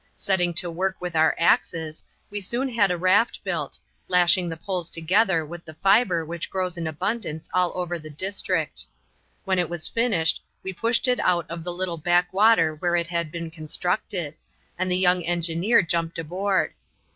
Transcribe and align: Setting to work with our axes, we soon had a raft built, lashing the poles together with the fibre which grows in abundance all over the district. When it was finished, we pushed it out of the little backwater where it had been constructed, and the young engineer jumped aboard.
Setting 0.15 0.51
to 0.55 0.71
work 0.71 0.99
with 0.99 1.15
our 1.15 1.35
axes, 1.37 2.03
we 2.31 2.41
soon 2.41 2.67
had 2.69 2.89
a 2.89 2.97
raft 2.97 3.39
built, 3.43 3.77
lashing 4.07 4.49
the 4.49 4.57
poles 4.57 4.89
together 4.89 5.45
with 5.45 5.63
the 5.63 5.75
fibre 5.75 6.25
which 6.25 6.49
grows 6.49 6.75
in 6.75 6.87
abundance 6.87 7.47
all 7.53 7.71
over 7.75 7.99
the 7.99 8.09
district. 8.09 8.83
When 9.45 9.59
it 9.59 9.69
was 9.69 9.87
finished, 9.87 10.41
we 10.63 10.73
pushed 10.73 11.07
it 11.07 11.19
out 11.19 11.45
of 11.51 11.63
the 11.63 11.71
little 11.71 11.97
backwater 11.97 12.73
where 12.73 12.95
it 12.95 13.09
had 13.09 13.31
been 13.31 13.51
constructed, 13.51 14.33
and 14.75 14.89
the 14.89 14.97
young 14.97 15.21
engineer 15.23 15.83
jumped 15.83 16.17
aboard. 16.17 16.73